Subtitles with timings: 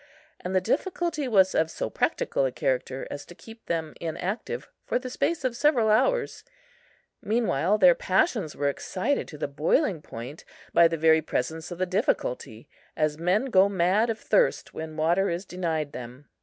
[0.39, 4.97] And the difficulty was of so practical a character as to keep them inactive for
[4.97, 6.43] the space of several hours.
[7.21, 10.43] Meanwhile their passions were excited to the boiling point
[10.73, 12.67] by the very presence of the difficulty,
[12.97, 16.27] as men go mad of thirst when water is denied them.